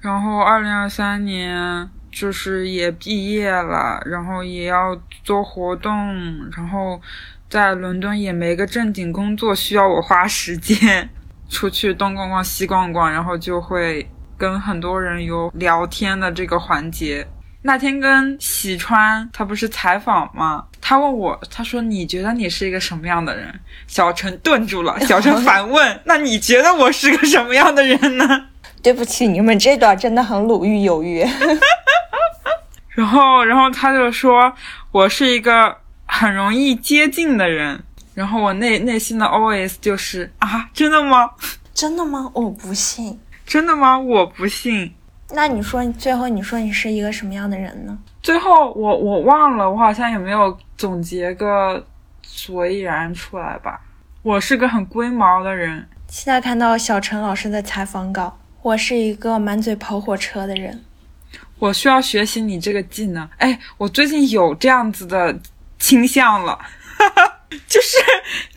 [0.00, 5.90] 然后二零二三年就是也毕业了，然后也要做活动，
[6.54, 7.00] 然后
[7.48, 11.08] 在伦敦也没个正经工作需要我花时间
[11.48, 14.06] 出去东逛逛西逛逛，然后就会
[14.36, 17.26] 跟很多人有聊天的这个环节。
[17.64, 20.64] 那天跟喜川他不是采访吗？
[20.80, 23.54] 他问我，他说你觉得你是一个什么样的人？
[23.86, 28.48] 小陈顿住了，小陈反问，那你觉得我是个什么样的人呢？
[28.82, 31.24] 对不起，你们这段真的很鲁豫有约。
[32.90, 34.52] 然后，然后他就说
[34.90, 37.82] 我是一个很容易接近的人。
[38.14, 41.30] 然后我内内心的 OS 就是啊，真的吗？
[41.72, 42.30] 真的吗？
[42.34, 43.18] 我不信。
[43.46, 43.98] 真的吗？
[43.98, 44.92] 我不信。
[45.30, 47.96] 那你说，最后你说你是一个什么样的人呢？
[48.22, 51.82] 最后我我忘了，我好像也没有总结个
[52.22, 53.80] 所以然出来吧。
[54.22, 55.88] 我是个很龟毛的人。
[56.08, 58.36] 现在看到小陈老师的采访稿。
[58.62, 60.84] 我是一个满嘴跑火车的人。
[61.58, 63.28] 我需要学习你这个技能。
[63.38, 65.36] 哎，我最近有这样子的
[65.80, 66.56] 倾向了，
[67.66, 67.98] 就是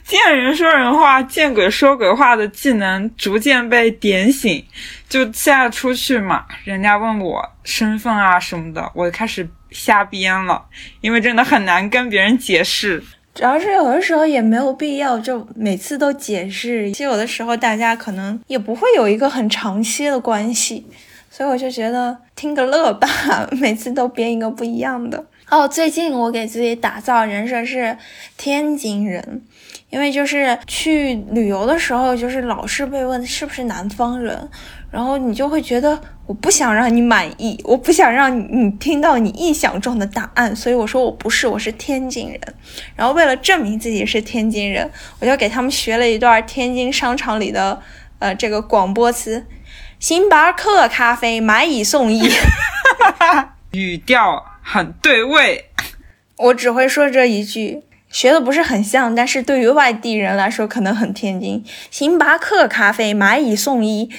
[0.04, 4.64] 见人说人话，见鬼说鬼话的技能逐渐被点醒。
[5.10, 10.64] 就现在出去嘛，人家问我身份啊什么的，我就开始瞎编了，
[11.02, 13.04] 因为真的很难跟别人解释。
[13.36, 16.90] 主要是有的时候也没有必要，就每次都解释。
[16.92, 20.88] 其实有的时候大家可能也不会有一个很长期的关系，
[21.30, 23.10] 所以我就觉得听个乐吧，
[23.60, 25.26] 每次都编一个不一样的。
[25.50, 27.98] 哦，最近我给自己打造人设是
[28.38, 29.42] 天津人，
[29.90, 34.50] 因为就是去旅游的时候，就是老是被问是不是南方人。
[34.96, 42.40] 然后你就会觉得我不想让你满意，我不想让你听到你臆想中的答案，所以我说我不是，我是天津人。
[42.96, 44.90] 然后为了证明自己是天津人，
[45.20, 47.82] 我就给他们学了一段天津商场里的
[48.20, 49.46] 呃这个广播词：
[50.00, 52.32] 星巴克咖啡买一送一，
[53.72, 55.66] 语调很对味。
[56.38, 61.66] 我只会说这一句，学的不是很像，但是对于外地人来说可能很天津。
[61.92, 64.10] 星巴克咖啡买一送一。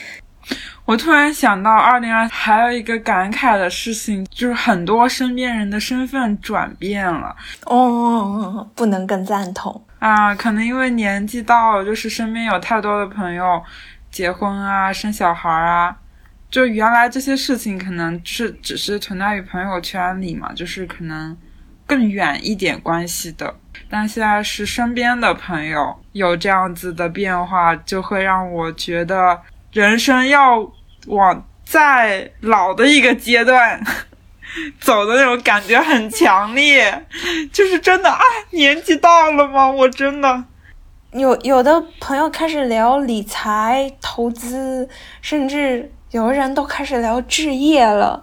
[0.87, 7.34] 我突然想到，二零二还有一个感慨的事情，就是很多身边人的身份转变了。
[7.64, 10.32] 哦，不能更赞同啊！
[10.32, 13.61] 可能因为年纪到了，就是身边有太多的朋友
[14.12, 15.97] 结婚啊、生小孩啊，
[16.49, 21.37] 就原来这些事情可能是只是存在于朋友圈里嘛，就是可能
[21.84, 23.53] 更远一点关系的。
[23.91, 29.37] 但现在是身边的朋友有这样子的变化，就会让我觉得。
[29.72, 30.66] 人生要
[31.07, 33.81] 往再老的一个阶段
[34.81, 37.05] 走的那种感觉很强烈，
[37.53, 39.69] 就是真的啊，年纪到了吗？
[39.71, 40.45] 我真的
[41.13, 44.89] 有有的朋友开始聊理财、投资，
[45.21, 48.23] 甚至有的人都开始聊置业了，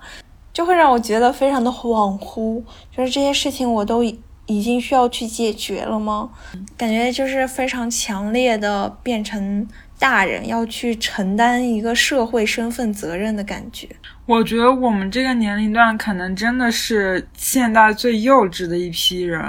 [0.52, 2.64] 就会让我觉得非常的恍惚。
[2.96, 6.30] 就是这些事情我都已经需要去解决了吗？
[6.78, 9.68] 感觉就是非常强烈的变成。
[10.04, 13.88] 大人要去承担一个社会身份责任的感觉，
[14.26, 19.41] 我觉得我们这个年龄段可能真的是现代最幼稚的一批人，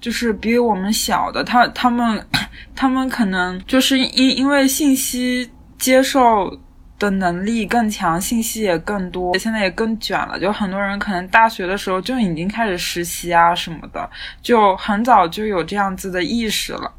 [0.00, 2.26] 就是比我们小的，他他们
[2.74, 6.58] 他们可能就是因因为信息接受。
[6.96, 10.38] 的能力更强，信息也更多，现在也更卷了。
[10.38, 14.08] 就很多人可能大学的时候就已经开始实习啊什么的，
[14.40, 16.90] 就很早就有这样子的意识了。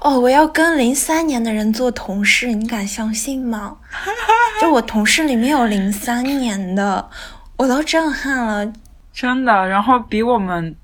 [0.00, 3.76] 哦，我要跟零三年的人做同事，你敢相信吗？
[4.60, 7.08] 就我同事里面有零三年的，
[7.56, 8.72] 我都震撼了，
[9.12, 9.68] 真的。
[9.68, 10.74] 然后比我们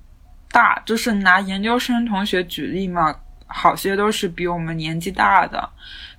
[0.50, 3.14] 大，就是拿研究生同学举例嘛，
[3.46, 5.68] 好些都是比我们年纪大的。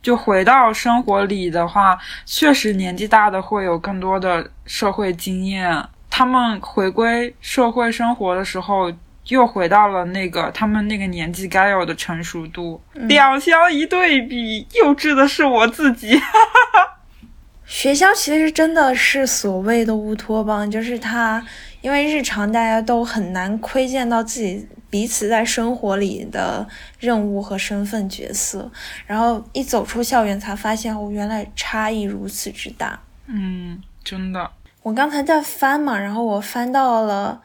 [0.01, 5.81] 就回到生活里的话，确实年纪大的会有更多的社会经验。
[6.09, 8.91] 他们回归社会生活的时候，
[9.27, 12.81] 又回到了那个他们那个年纪该有的成熟度。
[12.93, 16.19] 两相一对比，幼稚的是我自己。
[17.65, 21.43] 学校其实真的是所谓的乌托邦，就是他，
[21.81, 24.67] 因为日常大家都很难窥见到自己。
[24.89, 26.67] 彼此在生活里的
[26.99, 28.71] 任务和身份角色，
[29.07, 32.99] 然后一走出校园才发现，哦，原来差异如此之大。
[33.25, 34.51] 嗯，真的。
[34.83, 37.41] 我刚才在翻嘛，然后我翻到了，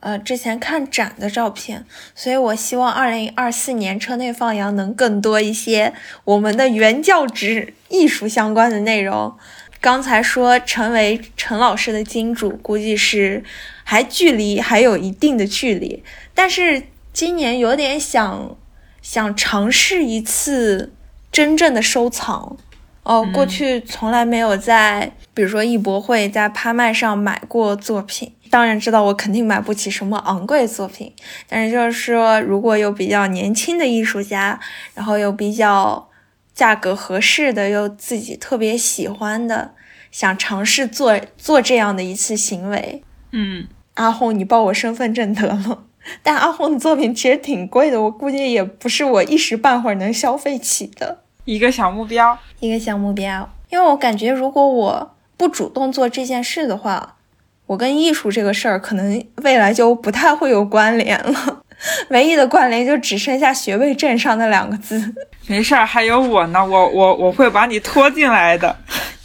[0.00, 1.84] 呃，之前看展的照片，
[2.14, 5.92] 所以我希望二零二四年车内放羊能更多一些
[6.24, 9.34] 我们的原教旨艺术相关的内容。
[9.80, 13.42] 刚才说成为陈老师的金主，估计是
[13.82, 16.02] 还距离还有一定的距离。
[16.34, 18.56] 但是今年有点想
[19.02, 20.92] 想尝试一次
[21.32, 22.56] 真正的收藏。
[23.04, 28.32] 哦，过去从来没有在，比如说艺博会，在拍卖上买过作品。
[28.50, 31.12] 当然知道我肯定买不起什么昂贵作品，
[31.48, 34.58] 但是就是说，如果有比较年轻的艺术家，
[34.94, 36.08] 然后又比较
[36.54, 39.72] 价格合适的，又自己特别喜欢的，
[40.10, 45.84] 想尝试做做这样的一次行为，嗯，阿红，你报我身份证得了。
[46.22, 51.24] 但阿红的作品其实挺贵的，我估计也不是我一时半会儿能消费起的。
[51.44, 57.16] 一个小目标，一个小目标，因为我感觉如果我不主动做这件事的话，
[57.68, 61.62] 我跟艺术这个事儿可能未来就不太会有关联了，
[62.08, 65.14] 唯一的关联就只剩下学位证上那两个字。
[65.46, 68.74] 没事儿，还有我呢，我我我会把你拖进来的，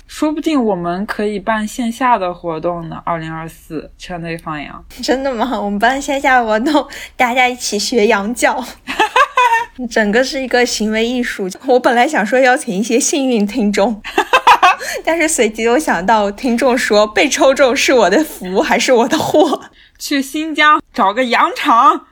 [0.07, 3.01] 说不定我们可以办线下的活动呢。
[3.05, 5.59] 二零二四车内放羊，真的吗？
[5.59, 6.85] 我们办线下活动，
[7.15, 8.61] 大家一起学羊叫。
[9.89, 11.49] 整个是一个行为艺术。
[11.65, 13.99] 我本来想说邀请一些幸运听众，
[15.03, 19.69] 但是随即又想到听众说被抽中是我的福还是我的祸？
[19.99, 22.07] 去新疆找个羊场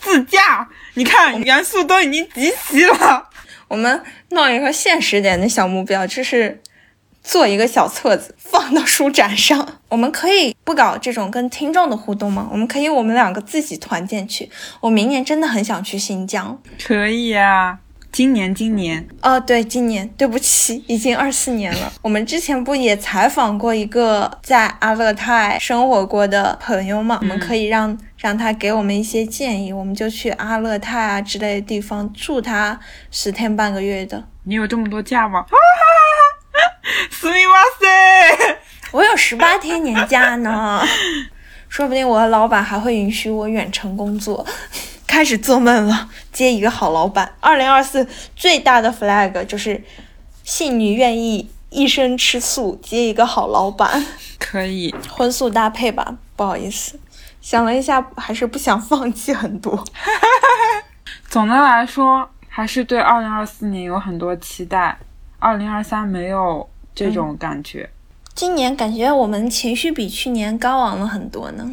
[0.00, 3.28] 自驾，你看元素都已经集齐了。
[3.68, 6.60] 我们弄一个现实点的小目标，就是。
[7.24, 12.48] 做一个小册子放到书展上，我们可以不搞这种跟听众的互动吗？
[12.50, 14.50] 我们可以我们两个自己团建去。
[14.80, 17.78] 我明年真的很想去新疆，可以呀。
[18.12, 21.90] 今年，今年哦，对，今年，对不起，已经二四年了。
[22.02, 27.18] 我们之前不也采访过一个在阿勒泰生活过的朋友吗？
[27.22, 32.78] 我们可以让让他给我们一些建议，我们就去阿勒泰啊之类的地方住他
[33.10, 34.22] 十天半个月的。
[34.44, 35.46] 你有这么多假吗？
[37.10, 38.58] 斯密马塞，
[38.90, 40.86] 我有十八天年假呢，
[41.70, 44.46] 说不定我的老板还会允许我远程工作。
[45.12, 47.34] 开始做梦了，接一个好老板。
[47.38, 49.84] 二零二四最大的 flag 就是
[50.42, 54.02] 信女愿意一生吃素，接一个好老板。
[54.38, 56.16] 可以，荤素搭配吧。
[56.34, 56.98] 不好意思，
[57.42, 59.84] 想了一下，还是不想放弃很多。
[61.28, 64.98] 总的来说，还是对二零二四年有很多期待。
[65.38, 67.90] 二零二三没有这种感觉，
[68.34, 71.70] 今年感觉我们情绪比去年高昂了很多呢。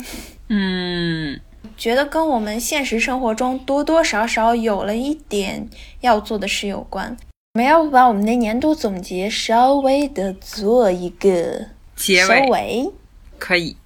[0.50, 1.40] 嗯，
[1.80, 5.70] 觉得跟我们现实生活中多多少少有了一点
[6.02, 7.18] 要做的事有关。
[7.54, 12.92] 我们要不把我们的年度总结稍微的做一个结尾？
[13.40, 13.78] 可以。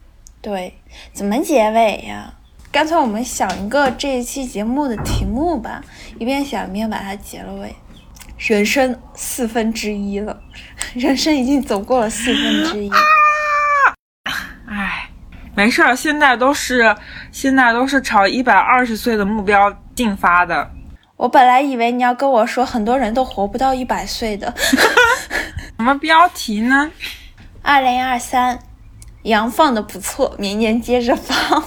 [0.41, 0.73] 对，
[1.13, 2.33] 怎么结尾呀？
[2.71, 5.83] 干脆我们想一个这一期节目的题目吧，
[6.19, 7.75] 一边想一边把它结了尾。
[8.39, 10.41] 人生四分之一了，
[10.95, 12.91] 人生已经走过了四分之一。
[14.67, 15.09] 唉，
[15.55, 16.95] 没事儿，现在都是
[17.31, 20.69] 现在都是朝一百二十岁的目标进发的。
[21.15, 24.53] 我本来以为你要跟我说很多人都活不到一百岁的。
[25.77, 26.91] 什么标题呢？
[27.61, 28.59] 二零二三，
[29.23, 31.63] 羊放的不错，明年接着放。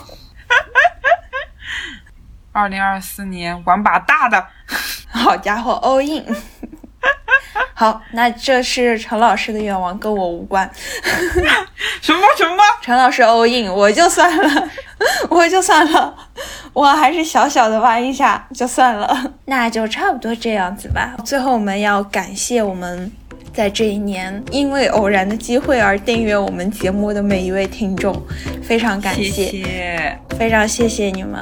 [2.52, 4.46] 二零二四年玩把大的。
[5.08, 6.24] 好家伙，all in！
[7.74, 10.70] 好，那这是陈老师的愿望，跟我无关。
[12.00, 12.62] 什么什么？
[12.82, 14.70] 陈老师 all in，我就算了，
[15.28, 16.14] 我就算了，
[16.72, 19.32] 我还是小小的玩一下就算了。
[19.44, 21.14] 那就差不多这样子吧。
[21.24, 23.10] 最后，我们要感谢我们
[23.52, 28.20] 在这一年因为偶然的机会而订阅我们节目的每一位听众，
[28.62, 31.40] 非常感谢，非常谢谢你们。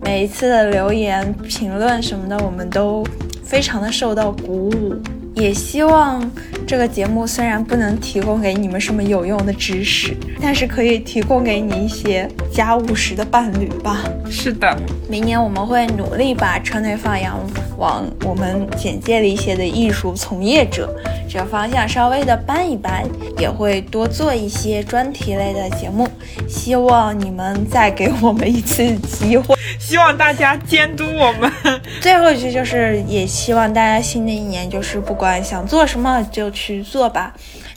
[0.00, 3.06] 每一次的留言、评论什么的，我们都
[3.42, 4.94] 非常的受到鼓舞。
[5.34, 6.30] 也希望
[6.66, 14.04] 这个节目虽然不能提供给你们什么有用的知识，但是可以提供给你一些家务时的伴侣吧。
[14.30, 14.76] 是的，
[15.08, 17.38] 明年我们会努力把车内放羊
[17.76, 20.94] 往我们简介里写的艺术从业者
[21.28, 23.04] 这个方向稍微的搬一搬，
[23.38, 26.08] 也会多做一些专题类的节目。
[26.48, 31.50] 希望你们再给我们一次机会，希望大家监督我们。
[32.00, 35.23] 最后一句就是，也希望大家新的一年就是不管。
[35.42, 37.32] 想做什么就去做吧。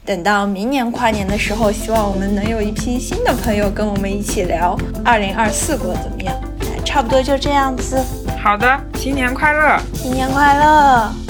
[0.05, 6.35] 等到明年跨年的时候，希望我们能有一批新的朋友跟我们一起聊二零二四过得怎么样。
[6.85, 8.01] 差不多就这样子。
[8.41, 9.77] 好的，新年快乐！
[9.93, 11.26] 新年快乐！